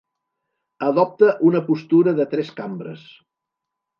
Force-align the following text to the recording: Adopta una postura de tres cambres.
Adopta 0.85 1.33
una 1.51 1.61
postura 1.69 2.15
de 2.21 2.27
tres 2.33 2.51
cambres. 2.61 3.07